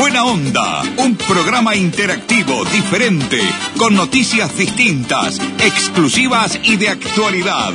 [0.00, 3.38] Buena Onda, un programa interactivo, diferente,
[3.76, 7.74] con noticias distintas, exclusivas y de actualidad.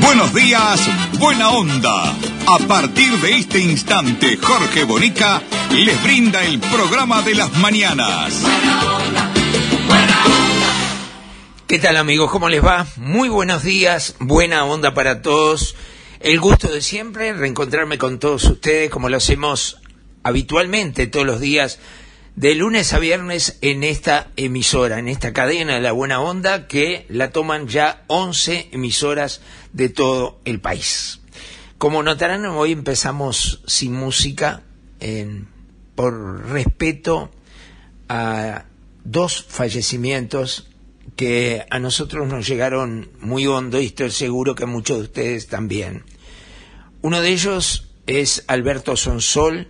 [0.00, 0.80] Buenos días,
[1.18, 2.16] Buena Onda.
[2.46, 5.42] A partir de este instante, Jorge Bonica
[5.72, 8.40] les brinda el programa de las mañanas.
[8.40, 9.30] Buena onda,
[9.86, 10.68] buena onda.
[11.66, 12.30] ¿Qué tal amigos?
[12.30, 12.86] ¿Cómo les va?
[12.96, 15.76] Muy buenos días, buena onda para todos.
[16.18, 19.81] El gusto de siempre, reencontrarme con todos ustedes como lo hacemos
[20.22, 21.78] habitualmente todos los días,
[22.36, 27.04] de lunes a viernes en esta emisora, en esta cadena de la buena onda que
[27.08, 31.20] la toman ya 11 emisoras de todo el país.
[31.76, 34.62] Como notarán, hoy empezamos sin música
[35.94, 37.30] por respeto
[38.08, 38.64] a
[39.04, 40.68] dos fallecimientos
[41.16, 45.48] que a nosotros nos llegaron muy hondo y estoy seguro que a muchos de ustedes
[45.48, 46.04] también.
[47.02, 49.68] Uno de ellos es Alberto Sonsol,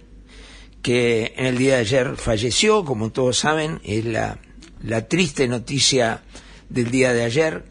[0.82, 4.38] que en el día de ayer falleció, como todos saben, es la,
[4.82, 6.22] la triste noticia
[6.68, 7.64] del día de ayer.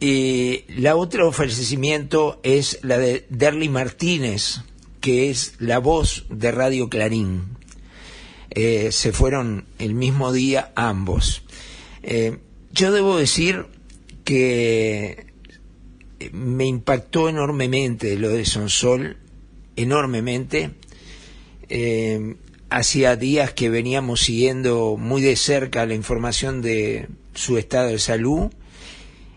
[0.00, 4.60] Y la otro fallecimiento es la de Derly Martínez,
[5.00, 7.56] que es la voz de Radio Clarín.
[8.50, 11.42] Eh, se fueron el mismo día ambos.
[12.02, 12.38] Eh,
[12.72, 13.66] yo debo decir
[14.24, 15.26] que
[16.32, 19.16] me impactó enormemente lo de Sonsol,
[19.76, 20.70] enormemente.
[21.68, 22.36] Eh,
[22.70, 28.50] hacía días que veníamos siguiendo muy de cerca la información de su estado de salud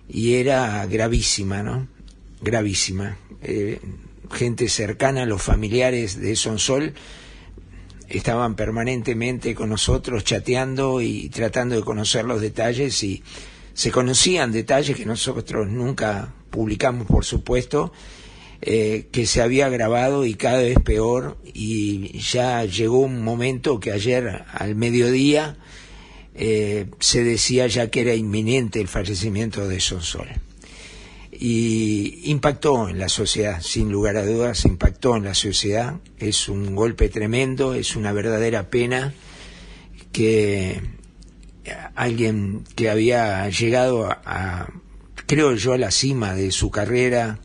[0.10, 1.88] y era gravísima, ¿no?
[2.42, 3.18] Gravísima.
[3.42, 3.80] Eh,
[4.32, 6.94] gente cercana, los familiares de Sonsol,
[8.10, 13.24] estaban permanentemente con nosotros chateando y tratando de conocer los detalles y
[13.74, 17.92] se conocían detalles que nosotros nunca publicamos, por supuesto,
[18.62, 23.92] eh, que se había grabado y cada vez peor y ya llegó un momento que
[23.92, 25.58] ayer al mediodía
[26.34, 30.28] eh, se decía ya que era inminente el fallecimiento de Sonsol.
[31.32, 36.00] Y impactó en la sociedad, sin lugar a dudas, impactó en la sociedad.
[36.18, 39.14] Es un golpe tremendo, es una verdadera pena
[40.12, 40.82] que
[41.96, 44.68] alguien que había llegado a,
[45.28, 47.40] creo yo, a la cima de su carrera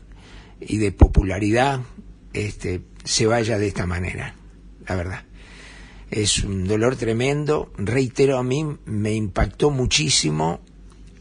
[0.67, 1.81] y de popularidad,
[2.33, 4.35] este, se vaya de esta manera,
[4.87, 5.25] la verdad.
[6.11, 10.61] Es un dolor tremendo, reitero, a mí me impactó muchísimo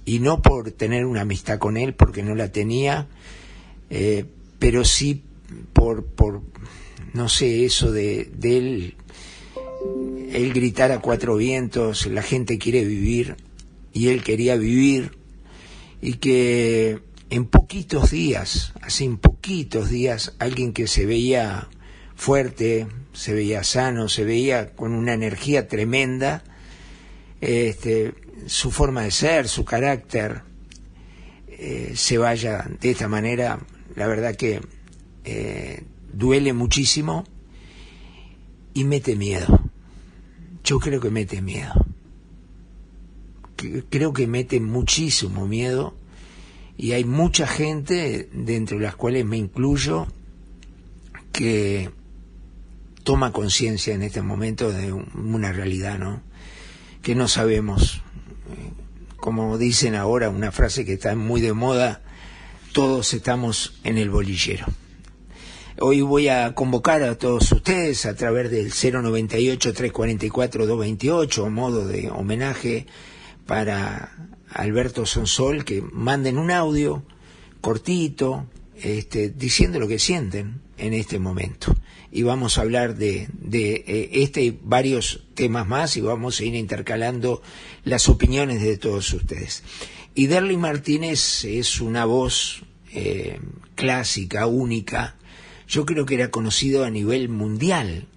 [0.04, 3.08] y no por tener una amistad con él, porque no la tenía,
[3.90, 4.26] eh,
[4.58, 5.22] pero sí
[5.72, 6.42] por, por,
[7.14, 8.94] no sé, eso de, de él,
[10.32, 13.36] él gritar a cuatro vientos, la gente quiere vivir,
[13.92, 15.12] y él quería vivir,
[16.00, 17.00] y que
[17.32, 21.66] en poquitos días, así en poquitos días, alguien que se veía
[22.14, 26.44] fuerte, se veía sano, se veía con una energía tremenda,
[27.40, 28.12] este,
[28.44, 30.42] su forma de ser, su carácter,
[31.48, 33.60] eh, se vaya de esta manera,
[33.96, 34.60] la verdad que
[35.24, 37.24] eh, duele muchísimo
[38.74, 39.58] y mete miedo.
[40.64, 41.72] Yo creo que mete miedo.
[43.88, 45.94] Creo que mete muchísimo miedo
[46.76, 50.06] y hay mucha gente, dentro de las cuales me incluyo,
[51.32, 51.90] que
[53.04, 56.22] toma conciencia en este momento de un- una realidad, ¿no?
[57.02, 58.02] Que no sabemos.
[59.16, 62.02] Como dicen ahora, una frase que está muy de moda,
[62.72, 64.66] todos estamos en el bolillero.
[65.80, 72.86] Hoy voy a convocar a todos ustedes a través del 098-344-228, a modo de homenaje
[73.46, 74.12] para
[74.54, 77.02] Alberto Sonsol, que manden un audio
[77.60, 78.46] cortito,
[78.76, 81.76] este, diciendo lo que sienten en este momento.
[82.10, 86.44] Y vamos a hablar de, de eh, este y varios temas más y vamos a
[86.44, 87.40] ir intercalando
[87.84, 89.62] las opiniones de todos ustedes.
[90.14, 93.40] Y Derly Martínez es una voz eh,
[93.74, 95.16] clásica, única.
[95.66, 98.08] Yo creo que era conocido a nivel mundial,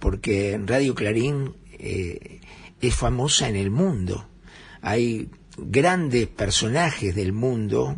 [0.00, 2.40] porque Radio Clarín eh,
[2.80, 4.26] es famosa en el mundo.
[4.80, 5.28] Hay
[5.58, 7.96] grandes personajes del mundo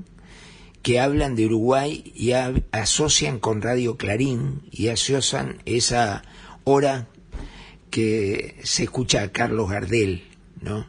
[0.83, 6.23] que hablan de Uruguay y asocian con Radio Clarín y asocian esa
[6.65, 7.09] hora
[7.91, 10.25] que se escucha a Carlos Gardel,
[10.61, 10.87] ¿no?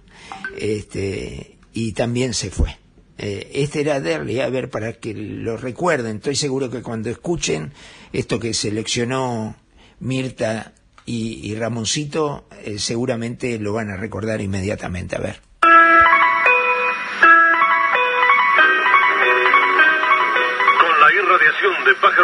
[0.58, 2.78] Este, y también se fue.
[3.18, 6.18] Eh, este era Derly, a ver, para que lo recuerden.
[6.18, 7.74] Estoy seguro que cuando escuchen
[8.14, 9.56] esto que seleccionó
[10.00, 10.74] Mirta
[11.06, 15.16] y, y Ramoncito eh, seguramente lo van a recordar inmediatamente.
[15.16, 15.50] A ver.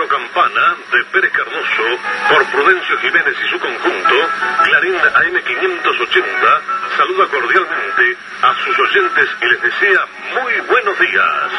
[0.05, 1.97] Campana de Pérez Cardoso
[2.29, 4.15] por Prudencio Jiménez y su conjunto,
[4.63, 6.61] Clarín AM580
[6.97, 10.05] saluda cordialmente a sus oyentes y les desea
[10.35, 11.51] muy buenos días.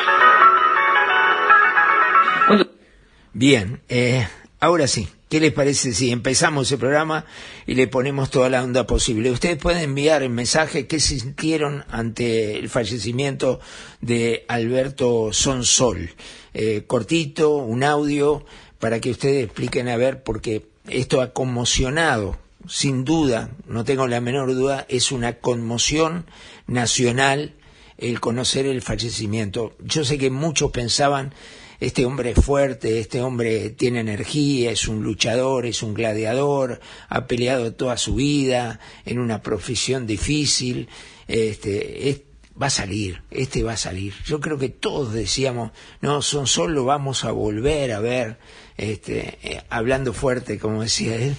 [3.33, 4.29] Bien, eh,
[4.61, 7.25] ahora sí, ¿qué les parece si empezamos el programa
[7.67, 9.31] y le ponemos toda la onda posible?
[9.31, 13.61] Ustedes pueden enviar el mensaje que sintieron ante el fallecimiento
[14.01, 16.11] de Alberto Sonsol.
[16.55, 18.45] Eh, cortito, un audio,
[18.79, 22.37] para que ustedes expliquen a ver, porque esto ha conmocionado,
[22.69, 26.27] sin duda, no tengo la menor duda, es una conmoción
[26.67, 27.55] nacional
[27.97, 29.75] el conocer el fallecimiento.
[29.83, 31.33] Yo sé que muchos pensaban
[31.81, 37.27] este hombre es fuerte, este hombre tiene energía, es un luchador, es un gladiador, ha
[37.27, 40.89] peleado toda su vida en una profesión difícil,
[41.29, 42.23] este, es-
[42.61, 44.15] va a salir, este va a salir.
[44.25, 48.39] Yo creo que todos decíamos, no, son solo vamos a volver a ver,
[48.77, 51.37] este, eh, hablando fuerte, como decía él,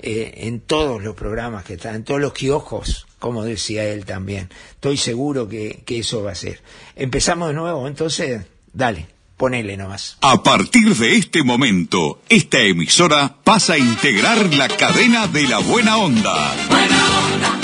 [0.00, 4.50] eh, en todos los programas que están, en todos los kioscos, como decía él también.
[4.72, 6.62] Estoy seguro que, que eso va a ser.
[6.96, 8.42] Empezamos de nuevo, entonces,
[8.72, 9.06] dale,
[9.36, 10.18] ponele nomás.
[10.20, 15.96] A partir de este momento, esta emisora pasa a integrar la cadena de la buena
[15.96, 17.57] onda.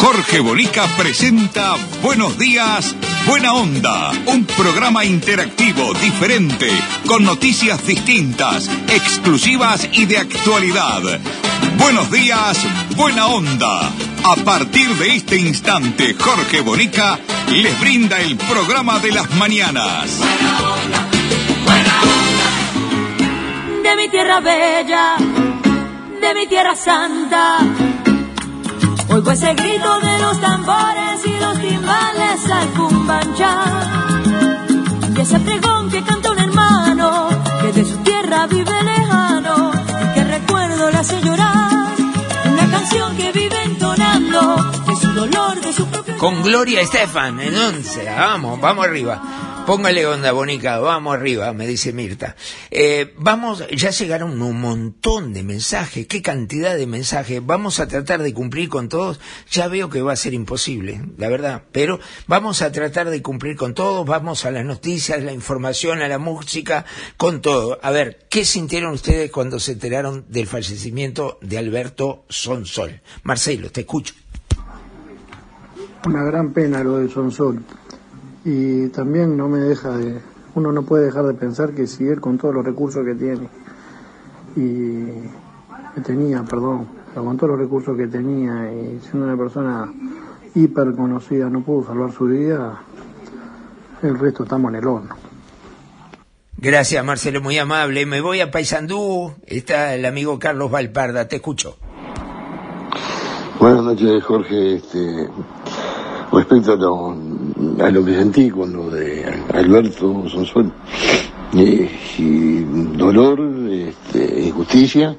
[0.00, 2.94] Jorge Bonica presenta Buenos días,
[3.26, 6.70] Buena Onda, un programa interactivo, diferente,
[7.06, 11.02] con noticias distintas, exclusivas y de actualidad.
[11.78, 12.64] Buenos días,
[12.96, 13.92] Buena Onda.
[14.24, 17.18] A partir de este instante, Jorge Bonica
[17.50, 20.20] les brinda el programa de las mañanas.
[23.82, 25.16] de mi tierra bella,
[26.20, 27.87] de mi tierra santa.
[29.18, 33.64] Oigo ese grito de los tambores y los timbales al cumbanchá.
[35.16, 37.28] Y ese pregón que canta un hermano
[37.60, 41.96] que de su tierra vive lejano y que recuerdo le hace llorar.
[42.44, 44.54] Una canción que vive entonando
[44.86, 46.16] de su dolor, de su propio.
[46.16, 49.20] Con Gloria Estefan, en once, vamos, vamos arriba.
[49.68, 52.36] Póngale onda, Bonica, vamos arriba, me dice Mirta.
[52.70, 57.44] Eh, vamos, ya llegaron un montón de mensajes, qué cantidad de mensajes.
[57.44, 59.20] Vamos a tratar de cumplir con todos.
[59.50, 63.56] Ya veo que va a ser imposible, la verdad, pero vamos a tratar de cumplir
[63.56, 64.06] con todos.
[64.06, 66.86] Vamos a las noticias, la información, a la música,
[67.18, 67.78] con todo.
[67.82, 73.02] A ver, ¿qué sintieron ustedes cuando se enteraron del fallecimiento de Alberto Sonsol?
[73.22, 74.14] Marcelo, te escucho.
[76.06, 77.62] una gran pena lo de Sonsol.
[78.50, 80.22] Y también no me deja de,
[80.54, 83.46] uno no puede dejar de pensar que si él con todos los recursos que tiene
[84.56, 85.04] y
[85.94, 89.92] que tenía, perdón, pero con todos los recursos que tenía y siendo una persona
[90.54, 92.80] hiper conocida no pudo salvar su vida,
[94.00, 95.14] el resto estamos en el horno.
[96.56, 98.06] Gracias, Marcelo, muy amable.
[98.06, 99.34] Me voy a Paysandú.
[99.44, 101.28] Está el amigo Carlos Valparda.
[101.28, 101.76] Te escucho.
[103.60, 104.76] Buenas noches, Jorge.
[104.76, 105.28] Este,
[106.32, 107.14] respecto a lo,
[107.80, 110.72] a lo que sentí con lo de Alberto Sonsol,
[111.56, 112.60] eh, y
[112.96, 113.40] dolor,
[113.70, 115.16] este, injusticia,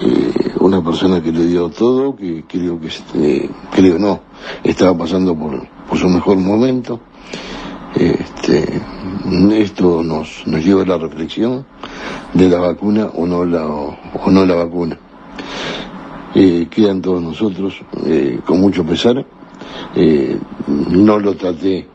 [0.00, 4.20] eh, una persona que le dio todo, que creo que, este, creo no,
[4.64, 7.00] estaba pasando por, por su mejor momento.
[7.94, 8.80] Este,
[9.52, 11.66] esto nos, nos lleva a la reflexión
[12.32, 14.98] de la vacuna o no la, o no la vacuna
[16.34, 19.24] eh, quedan todos nosotros eh, con mucho pesar.
[19.94, 21.86] Eh, no lo traté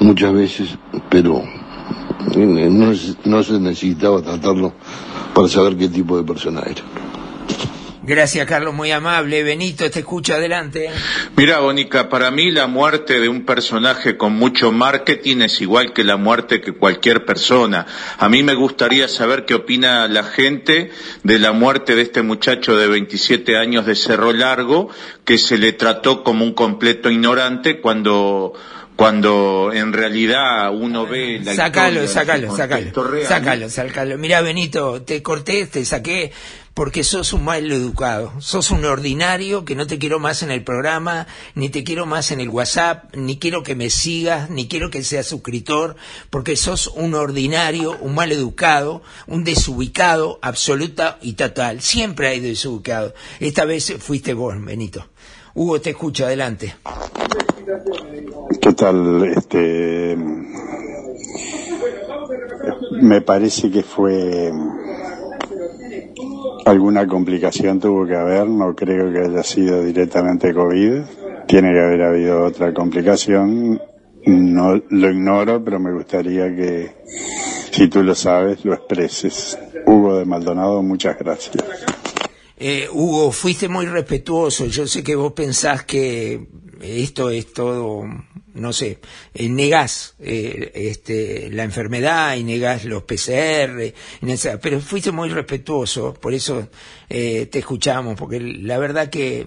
[0.00, 0.78] muchas veces,
[1.08, 1.42] pero
[2.34, 2.92] eh, no,
[3.24, 4.72] no se necesitaba tratarlo
[5.34, 6.82] para saber qué tipo de persona era.
[8.06, 9.42] Gracias, Carlos, muy amable.
[9.42, 10.90] Benito, te escucho adelante.
[11.36, 16.04] Mira, Bonica, para mí la muerte de un personaje con mucho marketing es igual que
[16.04, 17.86] la muerte que cualquier persona.
[18.18, 20.90] A mí me gustaría saber qué opina la gente
[21.22, 24.90] de la muerte de este muchacho de 27 años de Cerro Largo,
[25.24, 28.52] que se le trató como un completo ignorante cuando
[28.96, 32.08] cuando en realidad uno ve la Sácalo, historia
[32.48, 32.48] sácalo.
[32.48, 33.26] contexto real.
[33.26, 34.18] Sácalo, sácalo.
[34.18, 36.30] Mira, Benito, te corté, te saqué
[36.74, 38.32] porque sos un mal educado.
[38.40, 42.32] Sos un ordinario que no te quiero más en el programa, ni te quiero más
[42.32, 45.94] en el WhatsApp, ni quiero que me sigas, ni quiero que seas suscriptor,
[46.30, 51.80] porque sos un ordinario, un mal educado, un desubicado, absoluta y total.
[51.80, 53.14] Siempre hay desubicado.
[53.38, 55.06] Esta vez fuiste vos, Benito.
[55.54, 56.74] Hugo, te escucho, adelante.
[58.60, 59.24] ¿Qué tal?
[59.24, 60.16] Este,
[63.00, 64.50] me parece que fue
[66.64, 71.02] alguna complicación tuvo que haber, no creo que haya sido directamente COVID,
[71.46, 73.80] tiene que haber habido otra complicación,
[74.26, 76.94] no lo ignoro, pero me gustaría que,
[77.70, 79.58] si tú lo sabes, lo expreses.
[79.86, 81.56] Hugo de Maldonado, muchas gracias.
[82.56, 84.66] Eh, Hugo, fuiste muy respetuoso.
[84.66, 86.46] Yo sé que vos pensás que
[86.80, 88.04] esto es todo,
[88.54, 88.98] no sé,
[89.34, 93.92] eh, negás eh, este, la enfermedad y negás los PCR,
[94.62, 96.68] pero fuiste muy respetuoso, por eso
[97.08, 99.46] eh, te escuchamos, porque la verdad que,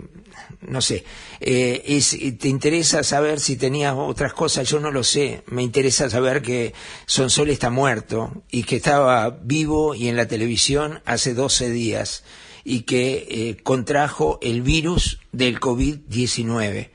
[0.62, 1.04] no sé,
[1.40, 6.10] eh, es, te interesa saber si tenías otras cosas, yo no lo sé, me interesa
[6.10, 6.74] saber que
[7.06, 12.24] Sonsol está muerto y que estaba vivo y en la televisión hace 12 días
[12.64, 16.90] y que eh, contrajo el virus del COVID-19.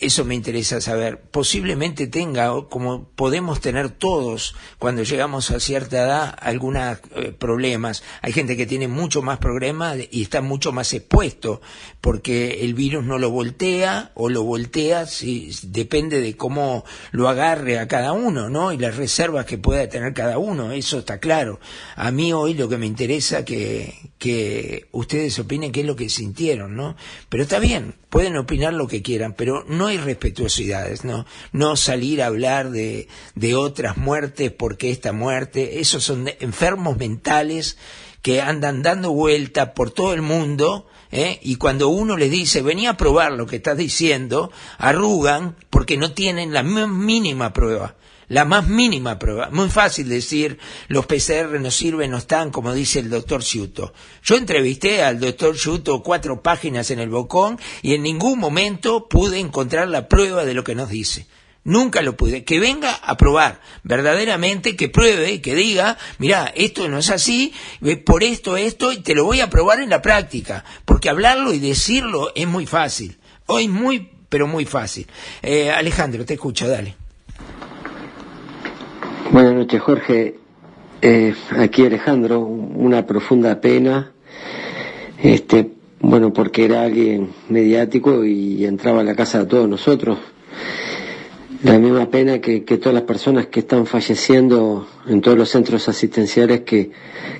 [0.00, 1.20] Eso me interesa saber.
[1.20, 8.02] Posiblemente tenga, como podemos tener todos cuando llegamos a cierta edad, algunos eh, problemas.
[8.22, 11.60] Hay gente que tiene mucho más problemas y está mucho más expuesto
[12.00, 17.78] porque el virus no lo voltea o lo voltea si depende de cómo lo agarre
[17.78, 18.72] a cada uno, ¿no?
[18.72, 21.60] Y las reservas que pueda tener cada uno, eso está claro.
[21.96, 26.08] A mí hoy lo que me interesa que que ustedes opinen qué es lo que
[26.08, 26.96] sintieron, ¿no?
[27.28, 31.26] Pero está bien, pueden opinar lo que quieran, pero no hay respetuosidades, ¿no?
[31.52, 37.76] No salir a hablar de, de otras muertes porque esta muerte, esos son enfermos mentales
[38.22, 41.38] que andan dando vuelta por todo el mundo, ¿eh?
[41.42, 46.12] y cuando uno les dice, vení a probar lo que estás diciendo, arrugan porque no
[46.12, 47.94] tienen la mínima prueba.
[48.28, 49.48] La más mínima prueba.
[49.50, 53.94] Muy fácil decir, los PCR no sirven, no están, como dice el doctor Ciuto.
[54.22, 59.38] Yo entrevisté al doctor Ciuto cuatro páginas en el Bocón y en ningún momento pude
[59.38, 61.26] encontrar la prueba de lo que nos dice.
[61.68, 62.44] Nunca lo pude.
[62.44, 67.52] Que venga a probar, verdaderamente, que pruebe, que diga, mira, esto no es así,
[68.06, 70.64] por esto, esto, y te lo voy a probar en la práctica.
[70.86, 73.18] Porque hablarlo y decirlo es muy fácil.
[73.44, 75.06] Hoy muy, pero muy fácil.
[75.42, 76.94] Eh, Alejandro, te escucho, dale.
[79.30, 80.38] Buenas noches, Jorge.
[81.02, 84.12] Eh, aquí Alejandro, una profunda pena.
[85.22, 85.70] Este,
[86.00, 90.18] bueno, porque era alguien mediático y entraba a la casa de todos nosotros.
[91.64, 95.88] La misma pena que, que todas las personas que están falleciendo en todos los centros
[95.88, 96.92] asistenciales que,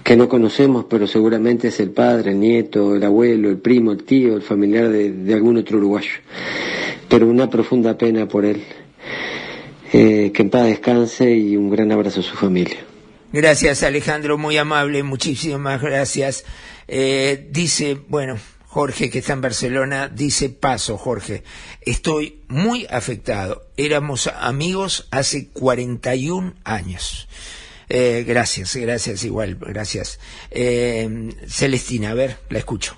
[0.02, 4.02] que no conocemos, pero seguramente es el padre, el nieto, el abuelo, el primo, el
[4.02, 6.10] tío, el familiar de, de algún otro uruguayo.
[7.08, 8.64] Pero una profunda pena por él.
[9.92, 12.76] Eh, que en paz descanse y un gran abrazo a su familia.
[13.32, 16.44] Gracias Alejandro, muy amable, muchísimas gracias.
[16.86, 18.36] Eh, dice, bueno,
[18.78, 21.42] Jorge que está en Barcelona, dice, paso Jorge,
[21.80, 23.62] estoy muy afectado.
[23.76, 27.26] Éramos amigos hace 41 años.
[27.88, 30.20] Eh, gracias, gracias igual, gracias.
[30.52, 32.94] Eh, Celestina, a ver, la escucho.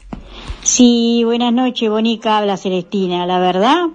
[0.62, 3.24] Sí, buenas noches, Bonica, habla Celestina.
[3.24, 3.86] La verdad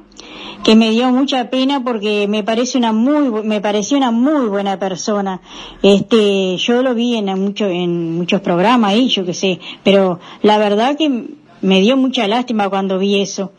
[0.63, 4.79] que me dio mucha pena porque me parece una muy, me pareció una muy buena
[4.79, 5.39] persona.
[5.83, 10.57] Este, yo lo vi en mucho, en muchos programas ahí, yo qué sé, pero la
[10.57, 13.51] verdad que me dio mucha lástima cuando vi eso.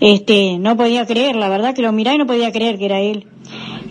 [0.00, 3.00] Este, no podía creer, la verdad que lo miraba y no podía creer que era
[3.00, 3.26] él.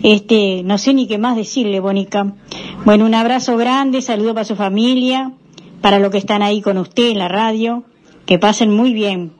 [0.02, 2.34] Este, no sé ni qué más decirle, Bonica.
[2.84, 5.32] Bueno, un abrazo grande, saludo para su familia,
[5.80, 7.84] para los que están ahí con usted en la radio.
[8.26, 9.39] Que pasen muy bien.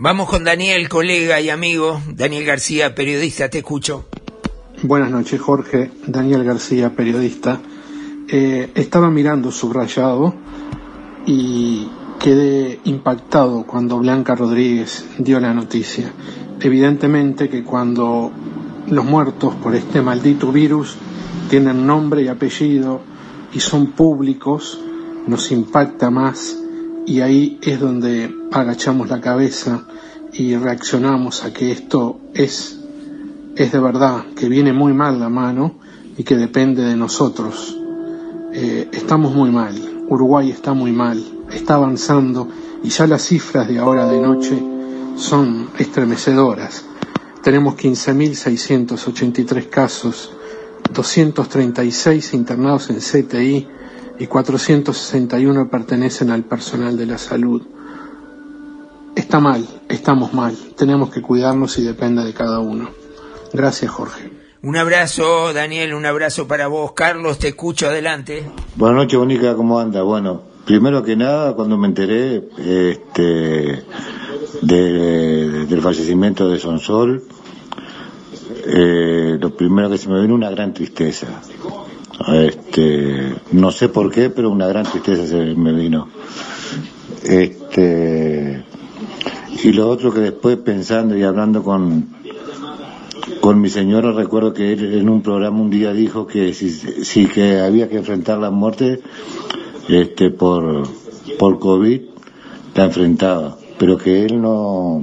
[0.00, 4.04] Vamos con Daniel, colega y amigo, Daniel García, periodista, te escucho.
[4.84, 5.90] Buenas noches, Jorge.
[6.06, 7.60] Daniel García, periodista.
[8.28, 10.36] Eh, estaba mirando subrayado
[11.26, 11.88] y
[12.20, 16.12] quedé impactado cuando Blanca Rodríguez dio la noticia.
[16.60, 18.30] Evidentemente que cuando
[18.86, 20.94] los muertos por este maldito virus
[21.50, 23.00] tienen nombre y apellido
[23.52, 24.80] y son públicos,
[25.26, 26.56] nos impacta más
[27.04, 29.84] y ahí es donde agachamos la cabeza
[30.32, 32.78] y reaccionamos a que esto es
[33.58, 35.74] es de verdad que viene muy mal la mano
[36.16, 37.76] y que depende de nosotros.
[38.52, 39.74] Eh, estamos muy mal,
[40.08, 41.20] Uruguay está muy mal,
[41.52, 42.48] está avanzando
[42.84, 44.62] y ya las cifras de ahora de noche
[45.16, 46.84] son estremecedoras.
[47.42, 50.32] Tenemos 15.683 casos,
[50.92, 53.66] 236 internados en CTI
[54.20, 57.62] y 461 pertenecen al personal de la salud.
[59.28, 62.88] Está mal, estamos mal, tenemos que cuidarnos y depende de cada uno.
[63.52, 64.30] Gracias, Jorge.
[64.62, 66.92] Un abrazo, Daniel, un abrazo para vos.
[66.92, 68.42] Carlos, te escucho adelante.
[68.76, 70.00] Buenas noches, Bonica, ¿cómo anda?
[70.00, 73.84] Bueno, primero que nada, cuando me enteré este,
[74.62, 77.22] de- del fallecimiento de Sonsol,
[78.64, 81.26] eh, lo primero que se me vino una gran tristeza.
[82.32, 86.08] Este, no sé por qué, pero una gran tristeza se me vino.
[87.24, 88.64] Este,
[89.62, 92.08] y lo otro que después pensando y hablando con,
[93.40, 97.26] con mi señora recuerdo que él en un programa un día dijo que si, si
[97.26, 99.00] que había que enfrentar la muerte
[99.88, 100.86] este por
[101.38, 102.02] por covid
[102.74, 103.56] la enfrentaba.
[103.78, 105.02] Pero que él no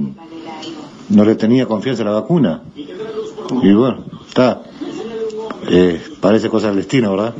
[1.08, 2.62] no le tenía confianza a la vacuna.
[3.62, 4.62] Y bueno está.
[5.68, 7.34] Eh, parece cosa del destino verdad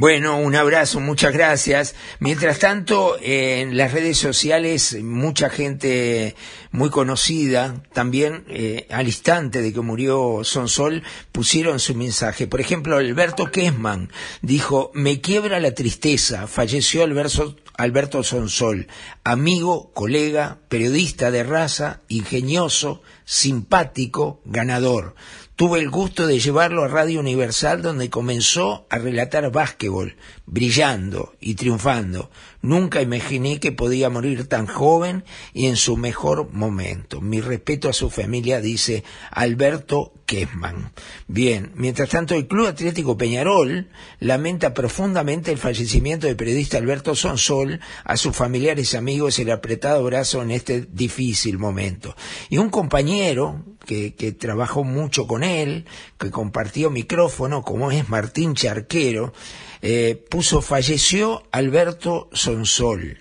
[0.00, 1.96] Bueno, un abrazo, muchas gracias.
[2.20, 6.36] Mientras tanto, en las redes sociales, mucha gente
[6.70, 12.46] muy conocida, también eh, al instante de que murió Sonsol, pusieron su mensaje.
[12.46, 14.10] Por ejemplo, Alberto Kessman
[14.42, 18.88] dijo, me quiebra la tristeza, falleció Alberto, Alberto Sonsol,
[19.24, 25.14] amigo, colega, periodista de raza, ingenioso, simpático, ganador.
[25.58, 30.14] Tuve el gusto de llevarlo a Radio Universal donde comenzó a relatar básquetbol,
[30.50, 32.30] brillando y triunfando.
[32.62, 37.20] Nunca imaginé que podía morir tan joven y en su mejor momento.
[37.20, 40.92] Mi respeto a su familia, dice Alberto Kessman.
[41.26, 43.88] Bien, mientras tanto el Club Atlético Peñarol
[44.20, 50.02] lamenta profundamente el fallecimiento del periodista Alberto Sonsol, a sus familiares y amigos el apretado
[50.04, 52.16] brazo en este difícil momento.
[52.48, 55.86] Y un compañero que, que trabajó mucho con él,
[56.18, 59.32] que compartió micrófono, como es Martín Charquero,
[59.82, 63.18] eh, puso falleció Alberto Sonsol.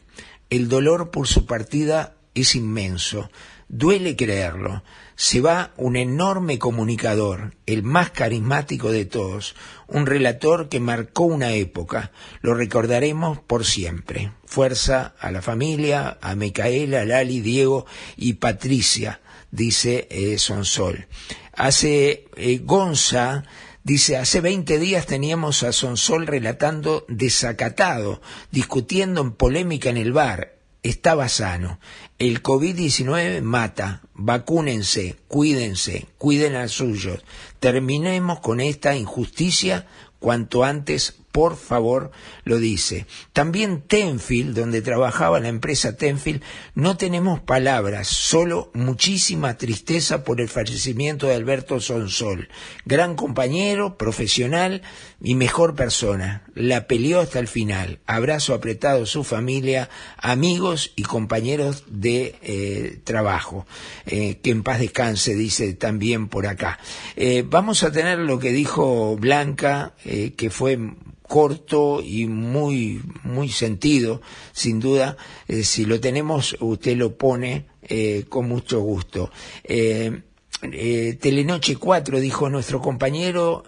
[0.49, 3.29] El dolor por su partida es inmenso.
[3.67, 4.83] Duele creerlo.
[5.15, 9.55] Se va un enorme comunicador, el más carismático de todos,
[9.87, 12.11] un relator que marcó una época.
[12.41, 14.31] Lo recordaremos por siempre.
[14.45, 19.19] Fuerza a la familia, a Micaela, Lali, Diego y Patricia,
[19.51, 21.07] dice eh, Sonsol.
[21.51, 23.43] Hace eh, Gonza
[23.87, 28.21] Dice, hace 20 días teníamos a Sonsol relatando desacatado,
[28.51, 30.57] discutiendo en polémica en el bar.
[30.83, 31.79] Estaba sano.
[32.19, 34.01] El COVID-19 mata.
[34.13, 37.23] Vacúnense, cuídense, cuiden a suyos.
[37.61, 39.87] Terminemos con esta injusticia
[40.19, 42.09] cuanto antes, por favor,
[42.45, 43.05] lo dice.
[43.31, 46.41] También Tenfield, donde trabajaba la empresa Tenfield,
[46.73, 52.49] no tenemos palabras, solo muchísima tristeza por el fallecimiento de Alberto Sonsol.
[52.85, 54.81] Gran compañero, profesional
[55.21, 56.43] y mejor persona.
[56.55, 57.99] La peleó hasta el final.
[58.07, 63.67] Abrazo apretado a su familia, amigos y compañeros de eh, trabajo.
[64.07, 66.79] Eh, que en paz descanse, dice también por acá.
[67.15, 70.79] Eh, vamos a tener lo que dijo Blanca, que fue
[71.27, 74.21] corto y muy muy sentido
[74.53, 79.31] sin duda eh, si lo tenemos usted lo pone eh, con mucho gusto
[79.63, 80.21] eh,
[80.61, 83.63] eh, Telenoche 4 dijo nuestro compañero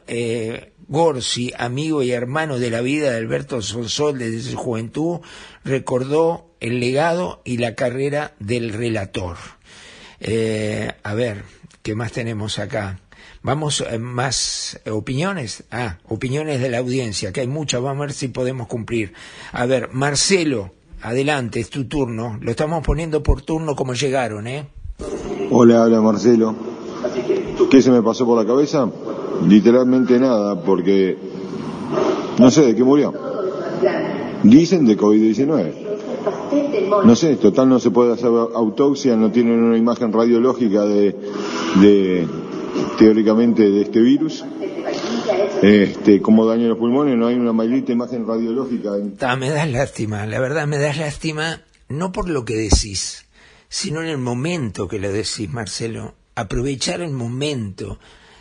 [0.87, 5.19] Gorsi, amigo y hermano de la vida de Alberto Sonsol desde su juventud,
[5.63, 9.37] recordó el legado y la carrera del relator.
[11.03, 11.43] A ver,
[11.83, 12.99] ¿qué más tenemos acá?
[13.41, 15.63] Vamos, eh, más opiniones.
[15.71, 19.13] Ah, opiniones de la audiencia, que hay muchas, vamos a ver si podemos cumplir.
[19.53, 20.71] A ver, Marcelo,
[21.01, 22.37] adelante, es tu turno.
[22.41, 24.67] Lo estamos poniendo por turno como llegaron, ¿eh?
[25.51, 26.53] Hola, habla Marcelo.
[27.71, 28.89] ¿Qué se me pasó por la cabeza?
[29.47, 31.17] Literalmente nada, porque
[32.39, 33.13] no sé de qué murió.
[34.43, 35.73] Dicen de COVID-19.
[37.05, 41.15] No sé, total no se puede hacer autopsia, no tienen una imagen radiológica de
[42.97, 44.43] teóricamente de este virus.
[45.61, 48.91] Este, como daño los pulmones, no hay una maldita imagen radiológica.
[49.37, 53.25] Me das lástima, la verdad me das lástima, no por lo que decís,
[53.67, 56.15] sino en el momento que lo decís, Marcelo.
[56.35, 57.99] Aprovechar el momento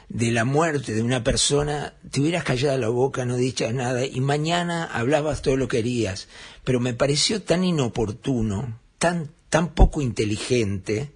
[0.09, 4.21] de la muerte de una persona, te hubieras callado la boca, no dichas nada, y
[4.21, 6.29] mañana hablabas todo lo que querías.
[6.65, 11.11] Pero me pareció tan inoportuno, tan, tan poco inteligente,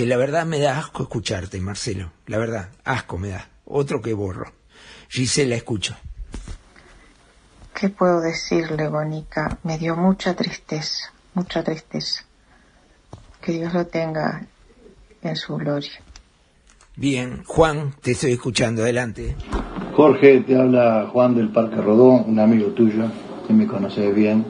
[0.00, 2.10] que la verdad me da asco escucharte, Marcelo.
[2.26, 3.50] La verdad, asco me da.
[3.66, 4.50] Otro que borro.
[5.10, 5.94] Gisela, escucho.
[7.74, 9.58] ¿Qué puedo decirle, Bonica?
[9.62, 12.24] Me dio mucha tristeza, mucha tristeza.
[13.42, 14.46] Que Dios lo tenga
[15.20, 16.00] en su gloria.
[16.96, 19.36] Bien, Juan, te estoy escuchando, adelante.
[19.94, 23.04] Jorge, te habla Juan del Parque Rodó, un amigo tuyo,
[23.46, 24.46] que me conoces bien.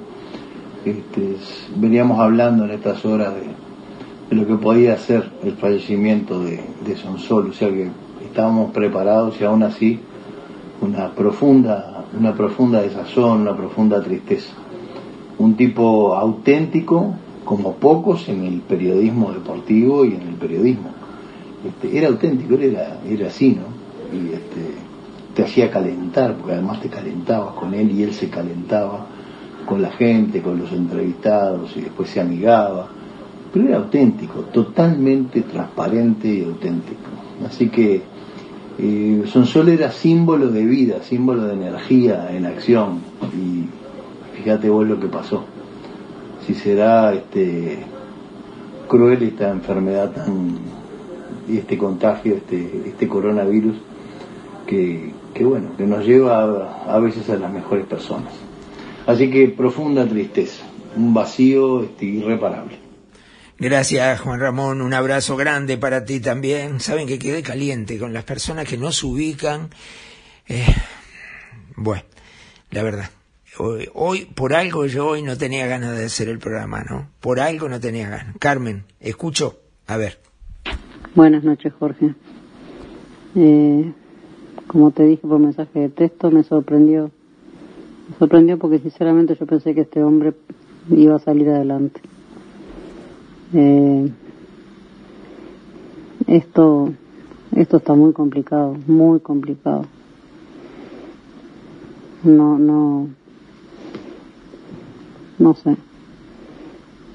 [0.84, 1.38] Este,
[1.74, 3.59] veníamos hablando en estas horas de,
[4.30, 7.90] lo que podía ser el fallecimiento de, de Sonsol, o sea que
[8.24, 10.00] estábamos preparados y aún así
[10.80, 14.52] una profunda, una profunda desazón, una profunda tristeza.
[15.38, 17.14] Un tipo auténtico,
[17.44, 20.90] como pocos en el periodismo deportivo y en el periodismo.
[21.66, 24.16] Este, era auténtico, era, era así, ¿no?
[24.16, 24.74] Y este,
[25.34, 29.06] te hacía calentar, porque además te calentabas con él y él se calentaba
[29.66, 32.88] con la gente, con los entrevistados y después se amigaba.
[33.52, 37.10] Pero era auténtico, totalmente transparente y auténtico.
[37.46, 38.02] Así que
[38.78, 43.00] eh, Sonsol era símbolo de vida, símbolo de energía en acción.
[43.34, 43.64] Y
[44.36, 45.44] fíjate vos lo que pasó.
[46.46, 47.78] Si será este
[48.88, 50.58] cruel esta enfermedad tan
[51.48, 53.76] este contagio, este, este coronavirus,
[54.66, 58.32] que, bueno, que nos lleva a, a, veces a las mejores personas.
[59.06, 60.64] Así que profunda tristeza,
[60.96, 62.89] un vacío este, irreparable.
[63.60, 64.80] Gracias, Juan Ramón.
[64.80, 66.80] Un abrazo grande para ti también.
[66.80, 69.68] Saben que quedé caliente con las personas que no se ubican.
[70.48, 70.64] Eh,
[71.76, 72.02] bueno,
[72.70, 73.10] la verdad.
[73.58, 77.08] Hoy, hoy, por algo yo hoy no tenía ganas de hacer el programa, ¿no?
[77.20, 78.34] Por algo no tenía ganas.
[78.38, 79.60] Carmen, escucho.
[79.86, 80.18] A ver.
[81.14, 82.14] Buenas noches, Jorge.
[83.34, 83.92] Eh,
[84.68, 87.10] como te dije por mensaje de texto, me sorprendió.
[88.08, 90.32] Me sorprendió porque sinceramente yo pensé que este hombre
[90.88, 92.00] iba a salir adelante.
[93.52, 94.10] Eh,
[96.26, 96.92] esto,
[97.56, 99.84] esto está muy complicado, muy complicado.
[102.22, 103.08] No, no,
[105.38, 105.76] no sé.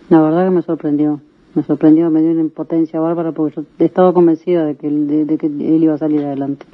[0.09, 1.21] La verdad que me sorprendió,
[1.53, 5.37] me sorprendió, me dio una impotencia bárbara porque yo estaba convencida de que, de, de
[5.37, 6.65] que él iba a salir adelante.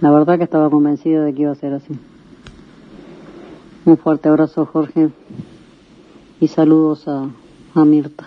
[0.00, 1.94] La verdad que estaba convencida de que iba a ser así.
[3.86, 5.10] Un fuerte abrazo, Jorge,
[6.40, 7.28] y saludos a,
[7.74, 8.24] a Mirta.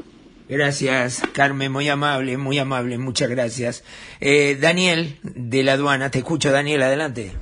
[0.50, 3.84] Gracias, Carmen, muy amable, muy amable, muchas gracias.
[4.22, 7.34] Eh, Daniel, de la aduana, te escucho, Daniel, adelante.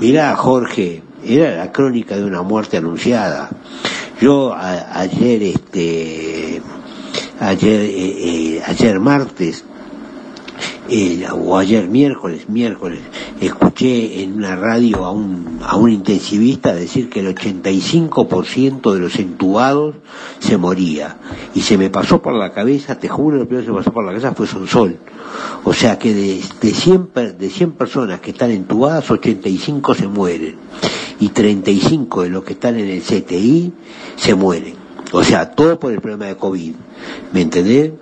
[0.00, 3.50] Mirá, Jorge, era la crónica de una muerte anunciada.
[4.20, 6.62] Yo a, ayer, este,
[7.38, 9.66] ayer, eh, eh, ayer martes,
[10.94, 13.00] eh, o ayer miércoles, miércoles,
[13.40, 19.18] escuché en una radio a un, a un intensivista decir que el 85% de los
[19.18, 19.94] entubados
[20.38, 21.16] se moría.
[21.54, 24.04] Y se me pasó por la cabeza, te juro, lo primero que se pasó por
[24.04, 24.98] la cabeza fue Sonsol.
[25.64, 30.56] O sea que de, de, 100, de 100 personas que están entubadas, 85 se mueren.
[31.20, 33.72] Y 35 de los que están en el CTI
[34.16, 34.74] se mueren.
[35.12, 36.74] O sea, todo por el problema de COVID.
[37.32, 37.92] ¿Me entendés?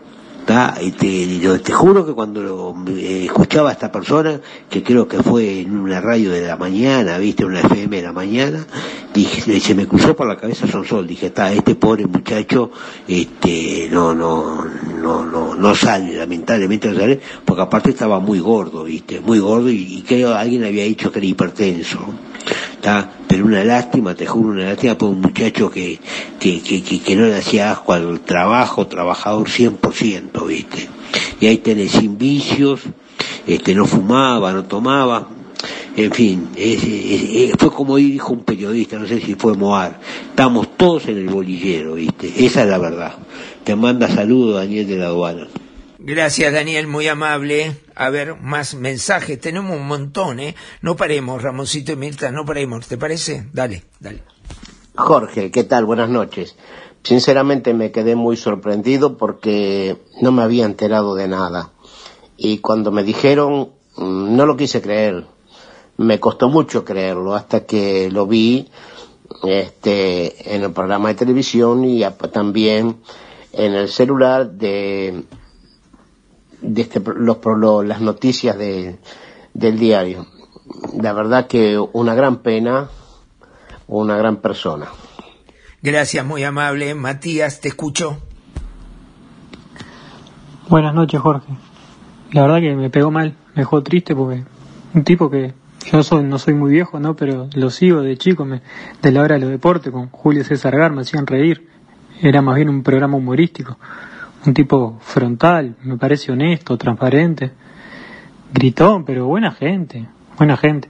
[0.83, 5.07] Y te, yo te juro que cuando lo, eh, escuchaba a esta persona, que creo
[5.07, 8.67] que fue en una radio de la mañana, viste, una FM de la mañana,
[9.15, 12.73] dije, se me cruzó por la cabeza Sonsol, dije, está, este pobre muchacho,
[13.07, 14.65] este, no, no,
[15.01, 19.71] no, no, no sale, lamentablemente no sale, porque aparte estaba muy gordo, viste, muy gordo,
[19.71, 22.01] y, y creo alguien había dicho que era hipertenso.
[22.75, 23.09] ¿Está?
[23.31, 26.01] Pero una lástima, te juro, una lástima por un muchacho que,
[26.41, 30.89] que, que, que, no le hacía asco al trabajo, trabajador 100%, ¿viste?
[31.41, 32.81] Y ahí tenés sin vicios,
[33.47, 35.29] este, no fumaba, no tomaba,
[35.97, 36.49] en fin,
[37.57, 41.95] fue como dijo un periodista, no sé si fue Moar, estamos todos en el bolillero,
[41.95, 42.33] ¿viste?
[42.45, 43.13] Esa es la verdad.
[43.63, 45.47] Te manda saludos Daniel de la aduana.
[46.03, 47.77] Gracias, Daniel, muy amable.
[47.95, 49.39] A ver, más mensajes.
[49.39, 50.55] Tenemos un montón, ¿eh?
[50.81, 52.89] No paremos, Ramoncito y Mirta, no paremos.
[52.89, 53.47] ¿Te parece?
[53.53, 54.23] Dale, dale.
[54.95, 55.85] Jorge, ¿qué tal?
[55.85, 56.57] Buenas noches.
[57.03, 61.73] Sinceramente me quedé muy sorprendido porque no me había enterado de nada.
[62.39, 65.27] Y cuando me dijeron, mm, no lo quise creer.
[65.99, 68.71] Me costó mucho creerlo hasta que lo vi
[69.43, 73.03] este, en el programa de televisión y también
[73.53, 75.25] en el celular de
[76.63, 77.39] de este, los,
[77.85, 78.99] las noticias de,
[79.55, 80.27] del diario.
[81.01, 82.89] La verdad que una gran pena,
[83.87, 84.87] una gran persona.
[85.83, 86.95] Gracias, muy amable.
[86.95, 88.19] Matías, te escucho.
[90.69, 91.53] Buenas noches, Jorge.
[92.33, 94.45] La verdad que me pegó mal, me dejó triste porque
[94.95, 95.53] un tipo que
[95.91, 97.17] yo soy, no soy muy viejo, ¿no?
[97.17, 98.63] Pero lo sigo de chico, me,
[99.03, 101.69] de la hora de los deportes, con Julio César Gar, me hacían reír.
[102.23, 103.79] Era más bien un programa humorístico
[104.47, 107.53] un tipo frontal, me parece honesto, transparente,
[108.53, 110.07] gritón, pero buena gente,
[110.39, 110.89] buena gente.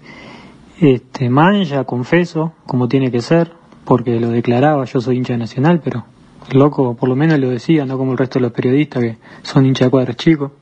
[0.81, 3.53] Este, mancha, confeso, como tiene que ser,
[3.85, 6.05] porque lo declaraba, yo soy hincha nacional, pero
[6.53, 9.67] loco por lo menos lo decía, no como el resto de los periodistas que son
[9.67, 10.53] hincha de cuadros chicos.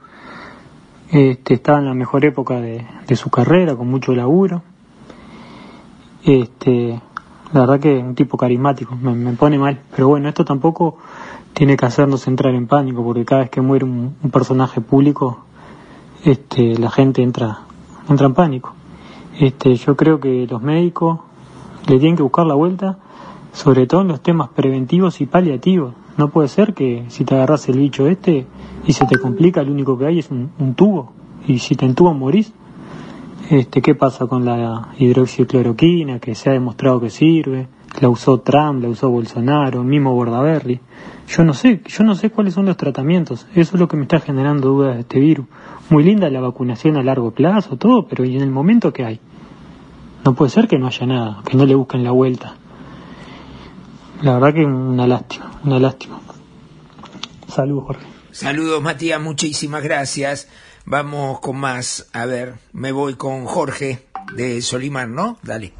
[1.11, 4.63] Este, estaba en la mejor época de, de su carrera, con mucho laburo.
[6.25, 7.01] Este,
[7.53, 9.81] la verdad que un tipo carismático, me, me pone mal.
[9.95, 10.99] Pero bueno, esto tampoco
[11.59, 15.41] tiene que hacernos entrar en pánico, porque cada vez que muere un, personaje público,
[16.25, 17.63] este, la gente entra,
[18.09, 18.75] entra en pánico.
[19.41, 21.19] Este, yo creo que los médicos
[21.89, 23.01] le tienen que buscar la vuelta,
[23.53, 25.95] sobre todo en los temas preventivos y paliativos.
[26.17, 28.47] No puede ser que si te agarras el bicho este
[28.87, 31.11] y se te complica, lo único que hay es un, un tubo.
[31.49, 32.53] Y si te entuban morís.
[33.51, 37.67] Este, ¿Qué pasa con la hidroxicloroquina, que se ha demostrado que sirve?
[38.01, 40.81] La usó Trump, la usó Bolsonaro, el mismo Bordaberry.
[41.29, 43.47] Yo no sé, yo no sé cuáles son los tratamientos.
[43.55, 45.47] Eso es lo que me está generando dudas de este virus.
[45.91, 49.21] Muy linda la vacunación a largo plazo, todo, pero ¿y en el momento que hay?
[50.25, 52.55] No puede ser que no haya nada, que no le busquen la vuelta.
[54.23, 56.21] La verdad que una lástima, una lástima.
[57.49, 58.07] Saludos, Jorge.
[58.31, 60.49] Saludos, Matías, muchísimas gracias.
[60.85, 62.09] Vamos con más.
[62.13, 65.39] A ver, me voy con Jorge de Solimar, ¿no?
[65.43, 65.73] Dale.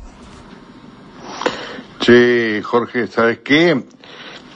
[1.99, 3.85] Che, Jorge, ¿sabes qué?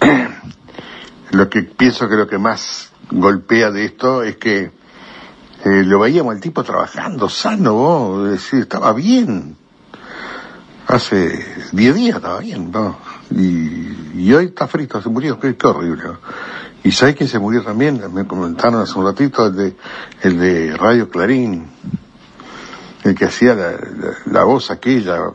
[1.31, 4.71] lo que pienso que lo que más golpea de esto es que
[5.65, 9.57] eh, lo veíamos el tipo trabajando sano, vos, decir, estaba bien.
[10.87, 12.99] Hace 10 días estaba bien, ¿no?
[13.31, 16.03] Y, hoy está frito, se murió, qué, qué horrible.
[16.85, 18.03] ¿Y sabes quién se murió también?
[18.13, 19.77] Me comentaron hace un ratito, el de,
[20.23, 21.67] el de Radio Clarín,
[23.05, 23.57] el que hacía
[24.27, 25.33] la voz aquella,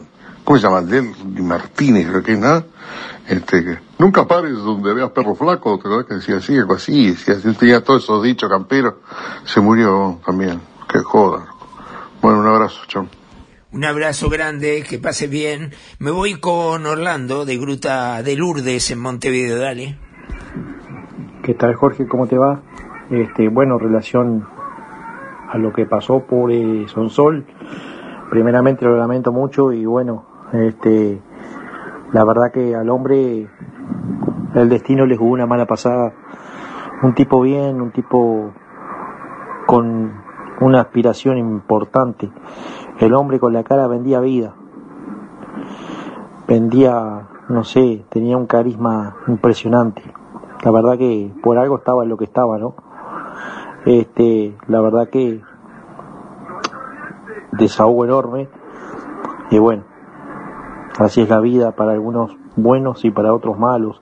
[0.48, 0.82] ¿cómo se llama?
[0.82, 2.64] Del Martínez, creo que, ¿no?
[3.28, 7.10] Este, que, nunca pares donde veas perro flaco, ¿te acuerdas que decía así, algo así?
[7.10, 8.94] Decía, así, tenía todos esos dichos camperos,
[9.44, 11.48] se murió también, qué joda.
[12.22, 13.08] Bueno, un abrazo, chao.
[13.74, 15.74] Un abrazo grande, que pase bien.
[16.00, 20.00] Me voy con Orlando de Gruta de Lourdes en Montevideo, dale.
[21.44, 22.08] ¿Qué tal Jorge?
[22.08, 22.62] ¿Cómo te va?
[23.10, 24.48] Este, bueno, relación
[25.50, 27.46] a lo que pasó por eh, Sonsol,
[28.30, 31.22] primeramente lo lamento mucho y bueno, este,
[32.14, 33.50] la verdad que al hombre
[34.54, 36.14] el destino le jugó una mala pasada.
[37.04, 38.52] Un tipo bien, un tipo
[39.68, 40.14] con
[40.62, 42.32] una aspiración importante.
[43.00, 44.56] El hombre con la cara vendía vida.
[46.48, 50.02] Vendía, no sé, tenía un carisma impresionante.
[50.64, 52.74] La verdad que por algo estaba en lo que estaba, ¿no?
[53.86, 55.42] Este, la verdad que
[57.52, 58.50] desahogo enorme.
[59.52, 59.84] Y bueno,
[60.98, 64.02] así es la vida para algunos buenos y para otros malos.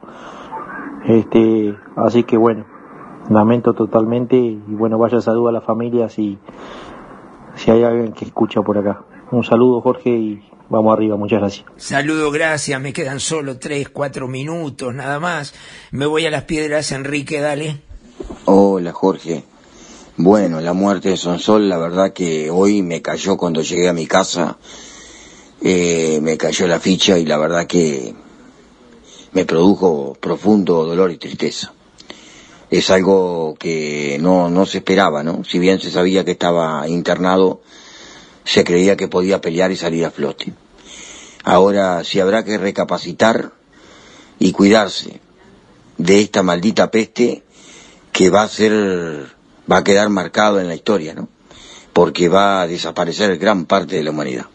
[1.06, 2.66] Este, así que bueno,
[3.30, 6.38] lamento totalmente y bueno, vaya saludo a la familia si,
[7.56, 9.04] si hay alguien que escucha por acá.
[9.32, 11.66] Un saludo Jorge y vamos arriba, muchas gracias.
[11.78, 12.80] Saludo, gracias.
[12.82, 15.54] Me quedan solo tres, cuatro minutos, nada más.
[15.92, 17.82] Me voy a las piedras, Enrique, dale.
[18.46, 19.44] Hola Jorge.
[20.18, 24.08] Bueno, la muerte de Sonsol, la verdad que hoy me cayó cuando llegué a mi
[24.08, 24.58] casa,
[25.62, 28.14] eh, me cayó la ficha y la verdad que
[29.34, 31.74] me produjo profundo dolor y tristeza.
[32.72, 35.44] Es algo que no, no se esperaba, ¿no?
[35.44, 37.62] Si bien se sabía que estaba internado,
[38.44, 40.54] se creía que podía pelear y salir a flote.
[41.44, 43.52] Ahora sí habrá que recapacitar
[44.40, 45.20] y cuidarse
[45.98, 47.44] de esta maldita peste
[48.12, 49.36] que va a ser,
[49.72, 51.30] va a quedar marcado en la historia, ¿no?
[51.94, 54.46] Porque va a desaparecer gran parte de la humanidad.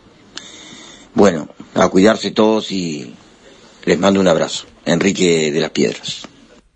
[1.14, 3.14] Bueno, a cuidarse todos y
[3.84, 4.66] les mando un abrazo.
[4.84, 6.26] Enrique de las Piedras.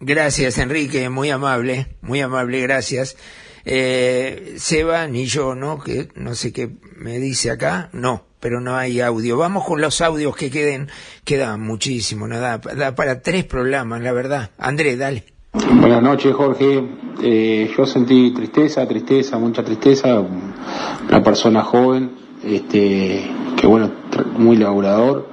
[0.00, 3.16] Gracias, Enrique, muy amable, muy amable, gracias.
[3.64, 5.78] Eh, Seba, ni yo, ¿no?
[5.78, 9.38] Que no sé qué me dice acá, no, pero no hay audio.
[9.38, 10.88] Vamos con los audios que queden,
[11.24, 12.38] quedan muchísimo, ¿no?
[12.38, 14.50] Da, da para tres programas, la verdad.
[14.58, 15.24] Andrés, dale.
[15.54, 16.84] Buenas noches, Jorge.
[17.22, 20.20] Eh, yo sentí tristeza, tristeza, mucha tristeza.
[20.20, 22.10] Una persona joven,
[22.44, 23.90] este, que bueno,
[24.38, 25.26] muy laburador,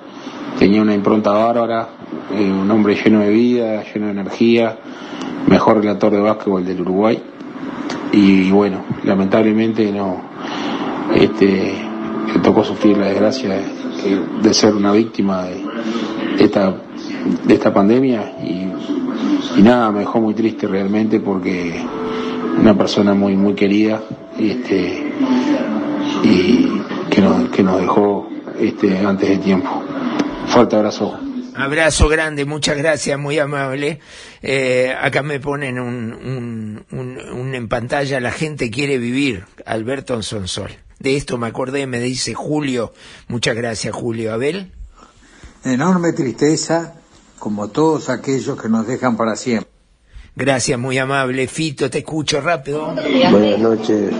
[0.58, 1.89] tenía una impronta bárbara,
[2.34, 4.77] eh, un hombre lleno de vida, lleno de energía,
[5.47, 7.21] mejor relator de básquetbol del Uruguay.
[8.12, 10.21] Y bueno, lamentablemente no,
[11.15, 11.73] este,
[12.34, 13.60] le tocó sufrir la desgracia
[14.41, 15.63] de, ser una víctima de,
[16.38, 16.75] de esta,
[17.45, 18.71] de esta pandemia y
[19.58, 21.82] y nada, me dejó muy triste realmente porque
[22.60, 24.01] una persona muy muy querida
[24.39, 25.12] este
[26.23, 26.67] y
[27.10, 28.27] que nos, que nos dejó
[28.62, 29.84] este antes de tiempo.
[30.47, 31.19] Fuerte abrazo.
[31.56, 34.00] Abrazo grande, muchas gracias, muy amable.
[34.41, 40.21] Eh, acá me ponen un, un, un, un, en pantalla, la gente quiere vivir, Alberto
[40.21, 40.71] Sonsol.
[41.00, 42.93] De esto me acordé, me dice Julio.
[43.28, 44.34] Muchas gracias, Julio.
[44.34, 44.71] Abel.
[45.65, 46.95] Enorme tristeza
[47.38, 49.69] como todos aquellos que nos dejan para siempre.
[50.36, 51.48] Gracias, muy amable.
[51.48, 52.94] Fito, te escucho rápido.
[53.32, 54.12] Buenas noches,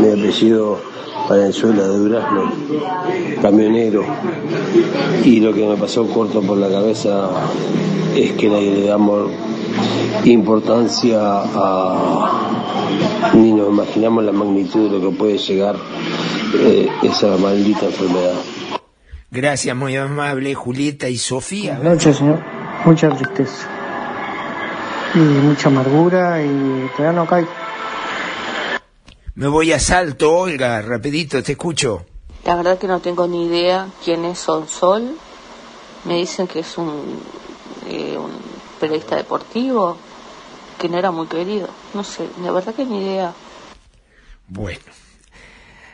[0.00, 0.80] mi apellido
[1.28, 2.52] Valenzuela de Durazno,
[3.40, 4.04] camionero.
[5.24, 7.30] Y lo que me pasó corto por la cabeza
[8.16, 9.30] es que le damos
[10.24, 12.48] importancia a
[13.34, 15.76] ni nos imaginamos la magnitud de lo que puede llegar
[16.54, 18.34] eh, esa maldita enfermedad.
[19.30, 21.74] Gracias, muy amable, Julieta y Sofía.
[21.74, 22.42] Buenas noches, señor.
[22.84, 23.77] Mucha tristeza.
[25.14, 27.48] Y mucha amargura y todavía no caigo.
[29.34, 32.04] Me voy a salto, Olga, rapidito, te escucho.
[32.44, 35.16] La verdad que no tengo ni idea quién es Sol.
[36.04, 37.20] Me dicen que es un,
[37.86, 38.32] eh, un
[38.80, 39.96] periodista deportivo,
[40.78, 41.68] que no era muy querido.
[41.94, 43.32] No sé, la verdad que ni idea.
[44.48, 44.80] Bueno,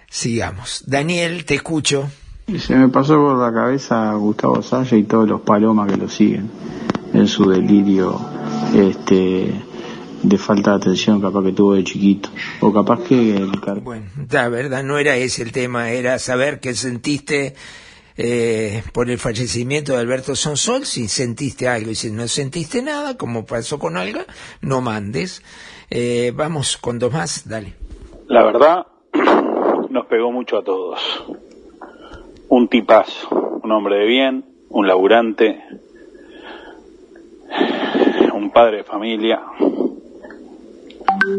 [0.08, 0.84] sigamos.
[0.86, 2.08] Daniel, te escucho.
[2.46, 5.96] Y se me pasó por la cabeza a Gustavo Saya y todos los palomas que
[5.96, 6.50] lo siguen
[7.14, 8.20] en su delirio
[8.74, 9.54] este
[10.22, 13.50] de falta de atención capaz que tuvo de chiquito o capaz que el
[13.82, 17.54] Bueno, la verdad no era ese el tema, era saber qué sentiste
[18.16, 23.16] eh, por el fallecimiento de Alberto Sonsol, si sentiste algo y si no sentiste nada,
[23.16, 24.24] como pasó con Olga,
[24.62, 25.42] no mandes.
[25.90, 27.74] Eh, vamos con dos más, dale.
[28.28, 28.86] La verdad,
[29.90, 31.00] nos pegó mucho a todos.
[32.48, 35.60] Un tipazo, un hombre de bien, un laburante,
[38.36, 39.40] un padre de familia.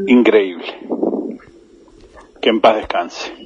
[0.07, 0.65] Increíble.
[2.41, 3.45] Que en paz descanse.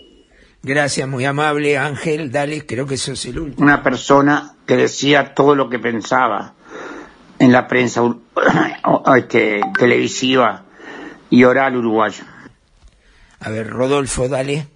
[0.61, 3.63] Gracias, muy amable Ángel, dale, creo que eso es el último.
[3.63, 6.53] una persona que decía todo lo que pensaba
[7.39, 8.03] en la prensa
[9.17, 10.65] este, televisiva
[11.29, 12.25] y oral uruguaya.
[13.39, 14.67] A ver, Rodolfo, dale.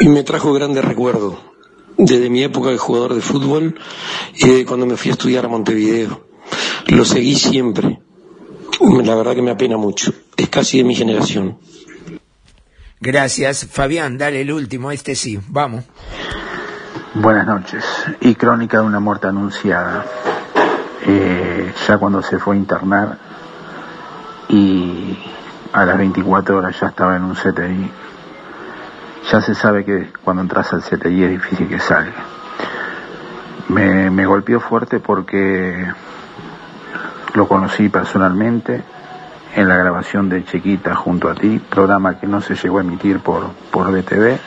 [0.00, 1.36] y me trajo grandes recuerdos
[1.96, 3.74] desde mi época de jugador de fútbol
[4.36, 6.27] y de cuando me fui a estudiar a Montevideo.
[6.88, 8.00] Lo seguí siempre.
[8.80, 10.12] La verdad que me apena mucho.
[10.36, 11.58] Es casi de mi generación.
[13.00, 15.84] Gracias, Fabián, dale el último, este sí, vamos.
[17.14, 17.84] Buenas noches.
[18.20, 20.04] Y crónica de una muerte anunciada.
[21.06, 23.18] Eh, ya cuando se fue a internar
[24.48, 25.16] y
[25.72, 27.90] a las 24 horas ya estaba en un CTI.
[29.30, 32.24] Ya se sabe que cuando entras al CTI es difícil que salga.
[33.68, 35.86] Me, me golpeó fuerte porque
[37.34, 38.82] lo conocí personalmente
[39.54, 43.20] en la grabación de Chiquita junto a ti, programa que no se llegó a emitir
[43.20, 44.38] por, por BTV.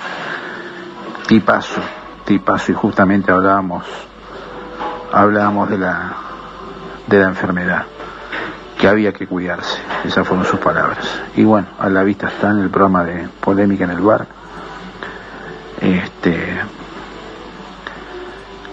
[1.28, 1.82] Tipazo,
[2.26, 3.86] tipazo, y justamente hablábamos,
[5.12, 6.14] hablábamos de la,
[7.08, 7.86] de la enfermedad,
[8.80, 11.22] que había que cuidarse, esas fueron sus palabras.
[11.36, 14.28] Y bueno, a la vista está en el programa de Polémica en el Bar,
[15.80, 16.60] este,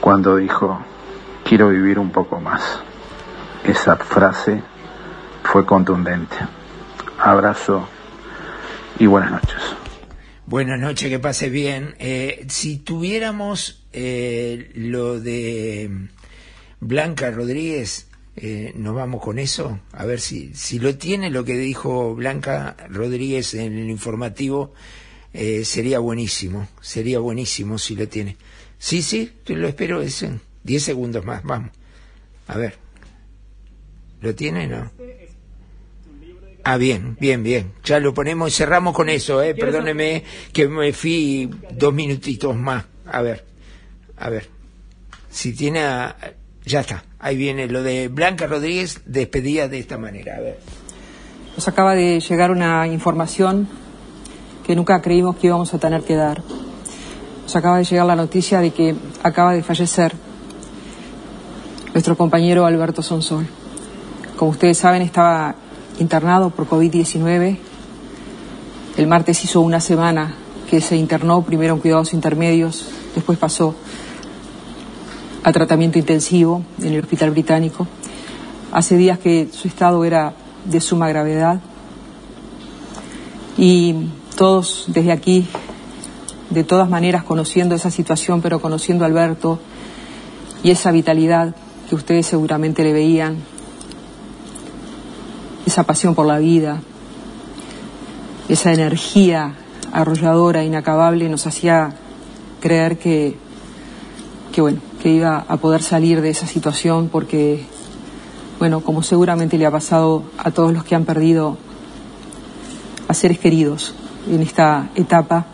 [0.01, 0.81] cuando dijo,
[1.45, 2.83] quiero vivir un poco más.
[3.65, 4.63] Esa frase
[5.43, 6.37] fue contundente.
[7.19, 7.89] Abrazo
[8.99, 9.63] y buenas noches.
[10.47, 11.95] Buenas noches, que pase bien.
[11.99, 16.09] Eh, si tuviéramos eh, lo de
[16.81, 21.57] Blanca Rodríguez, eh, nos vamos con eso, a ver si, si lo tiene lo que
[21.59, 24.73] dijo Blanca Rodríguez en el informativo,
[25.33, 28.37] eh, sería buenísimo, sería buenísimo si lo tiene.
[28.79, 31.73] Sí, sí, lo espero, es en 10 segundos más, vamos.
[32.47, 32.88] A ver.
[34.21, 34.91] ¿Lo tiene no?
[36.65, 37.73] Ah, bien, bien, bien.
[37.85, 39.55] Ya lo ponemos y cerramos con eso, ¿eh?
[39.55, 42.85] Perdóneme que me fui dos minutitos más.
[43.07, 43.45] A ver,
[44.19, 44.49] a ver.
[45.31, 45.81] Si tiene...
[45.81, 46.17] a-
[46.67, 50.37] Ya está, ahí viene lo de Blanca Rodríguez, despedida de esta manera.
[50.37, 50.59] A ver.
[51.57, 53.67] Nos acaba de llegar una información
[54.67, 56.43] que nunca creímos que íbamos a tener que dar.
[57.45, 60.13] Nos acaba de llegar la noticia de que acaba de fallecer
[61.95, 63.47] nuestro compañero Alberto Sonsol.
[64.39, 65.57] Como ustedes saben, estaba
[65.99, 67.59] internado por COVID-19.
[68.97, 70.33] El martes hizo una semana
[70.71, 73.75] que se internó, primero en cuidados intermedios, después pasó
[75.43, 77.89] a tratamiento intensivo en el Hospital Británico.
[78.71, 81.61] Hace días que su estado era de suma gravedad
[83.57, 85.49] y todos desde aquí,
[86.51, 89.59] de todas maneras, conociendo esa situación, pero conociendo a Alberto
[90.63, 91.57] y esa vitalidad
[91.89, 93.58] que ustedes seguramente le veían,
[95.69, 96.81] esa pasión por la vida,
[98.49, 99.55] esa energía
[99.93, 101.93] arrolladora, inacabable, nos hacía
[102.61, 103.37] creer que,
[104.53, 107.67] que bueno, que iba a poder salir de esa situación porque,
[108.59, 111.59] bueno, como seguramente le ha pasado a todos los que han perdido
[113.07, 113.95] a seres queridos
[114.31, 115.45] en esta etapa,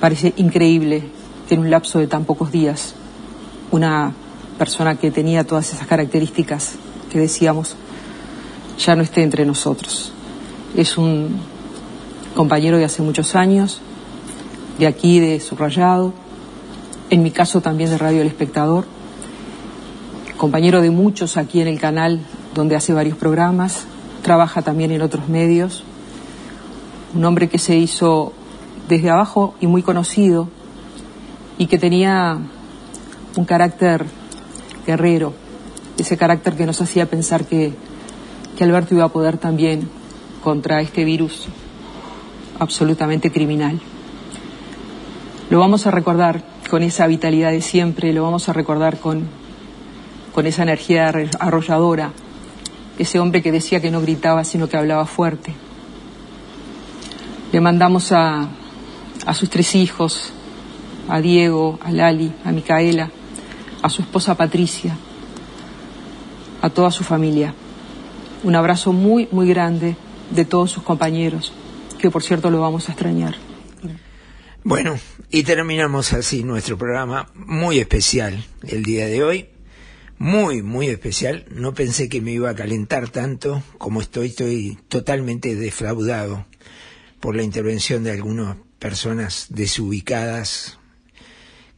[0.00, 1.10] parece increíble
[1.46, 2.94] que en un lapso de tan pocos días
[3.70, 4.14] una
[4.58, 6.76] persona que tenía todas esas características
[7.12, 7.76] que decíamos
[8.78, 10.12] ya no esté entre nosotros.
[10.76, 11.38] Es un
[12.34, 13.80] compañero de hace muchos años,
[14.78, 16.12] de aquí de Subrayado,
[17.10, 18.84] en mi caso también de Radio El Espectador,
[20.36, 22.20] compañero de muchos aquí en el canal
[22.54, 23.86] donde hace varios programas,
[24.22, 25.82] trabaja también en otros medios,
[27.14, 28.32] un hombre que se hizo
[28.88, 30.48] desde abajo y muy conocido
[31.58, 32.38] y que tenía
[33.36, 34.04] un carácter
[34.86, 35.32] guerrero,
[35.98, 37.72] ese carácter que nos hacía pensar que,
[38.56, 39.88] que Alberto iba a poder también
[40.42, 41.46] contra este virus
[42.58, 43.80] absolutamente criminal.
[45.50, 49.28] Lo vamos a recordar con esa vitalidad de siempre, lo vamos a recordar con,
[50.34, 52.12] con esa energía arrolladora,
[52.98, 55.54] ese hombre que decía que no gritaba sino que hablaba fuerte.
[57.52, 58.48] Le mandamos a,
[59.26, 60.32] a sus tres hijos,
[61.08, 63.10] a Diego, a Lali, a Micaela,
[63.82, 64.96] a su esposa Patricia,
[66.62, 67.54] a toda su familia.
[68.46, 69.96] Un abrazo muy, muy grande
[70.30, 71.52] de todos sus compañeros,
[71.98, 73.34] que por cierto lo vamos a extrañar.
[74.62, 75.00] Bueno,
[75.32, 79.48] y terminamos así nuestro programa muy especial el día de hoy.
[80.18, 81.44] Muy, muy especial.
[81.50, 84.28] No pensé que me iba a calentar tanto como estoy.
[84.28, 86.46] Estoy totalmente defraudado
[87.18, 90.78] por la intervención de algunas personas desubicadas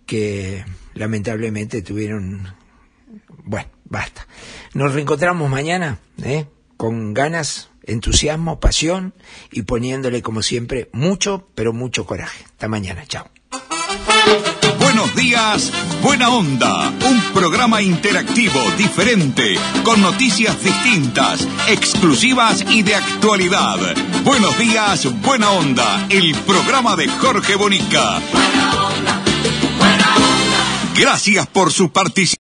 [0.05, 2.47] que lamentablemente tuvieron...
[3.43, 4.27] Bueno, basta.
[4.75, 6.45] Nos reencontramos mañana, ¿eh?
[6.79, 9.13] Con ganas, entusiasmo, pasión
[9.51, 12.45] y poniéndole como siempre mucho, pero mucho coraje.
[12.45, 13.29] Hasta mañana, chao.
[14.79, 15.73] Buenos días,
[16.03, 16.91] buena onda.
[16.91, 23.79] Un programa interactivo, diferente, con noticias distintas, exclusivas y de actualidad.
[24.25, 26.07] Buenos días, buena onda.
[26.09, 28.21] El programa de Jorge Bonica.
[30.97, 32.48] Gracias por su participación.